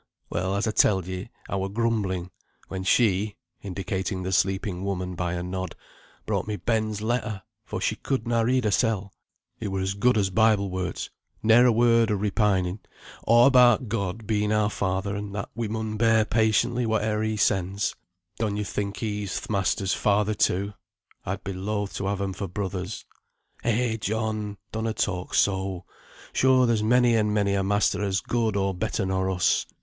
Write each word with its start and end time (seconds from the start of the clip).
Well, 0.31 0.55
as 0.55 0.65
I 0.65 0.71
telled 0.71 1.05
ye, 1.05 1.29
I 1.47 1.57
were 1.57 1.69
grumbling, 1.69 2.31
when 2.69 2.83
she 2.83 3.35
(indicating 3.61 4.23
the 4.23 4.31
sleeping 4.31 4.83
woman 4.83 5.13
by 5.13 5.33
a 5.33 5.43
nod) 5.43 5.75
brought 6.25 6.47
me 6.47 6.55
Ben's 6.55 7.03
letter, 7.03 7.43
for 7.65 7.79
she 7.79 7.97
could 7.97 8.27
na 8.27 8.41
read 8.41 8.63
hersel. 8.63 9.11
It 9.59 9.67
were 9.67 9.79
as 9.81 9.93
good 9.93 10.17
as 10.17 10.31
Bible 10.31 10.71
words; 10.71 11.11
ne'er 11.43 11.67
a 11.67 11.71
word 11.71 12.09
o' 12.09 12.15
repining; 12.15 12.79
a' 13.27 13.43
about 13.45 13.89
God 13.89 14.25
being 14.25 14.51
our 14.51 14.71
Father, 14.71 15.15
and 15.15 15.35
that 15.35 15.49
we 15.53 15.67
mun 15.67 15.97
bear 15.97 16.25
patiently 16.25 16.83
whate'er 16.85 17.21
He 17.21 17.37
sends." 17.37 17.93
"Don 18.39 18.57
ye 18.57 18.63
think 18.63 18.97
He's 18.97 19.39
th' 19.39 19.51
masters' 19.51 19.93
Father, 19.93 20.33
too? 20.33 20.73
I'd 21.27 21.43
be 21.43 21.53
loath 21.53 21.93
to 21.97 22.07
have 22.07 22.21
'em 22.21 22.33
for 22.33 22.47
brothers." 22.47 23.05
"Eh, 23.63 23.97
John! 23.97 24.57
donna 24.71 24.95
talk 24.95 25.35
so; 25.35 25.85
sure 26.33 26.65
there's 26.65 26.81
many 26.81 27.13
and 27.15 27.31
many 27.35 27.53
a 27.53 27.61
master 27.63 28.01
as 28.03 28.19
good 28.19 28.55
or 28.55 28.73
better 28.73 29.05
nor 29.05 29.29
us." 29.29 29.67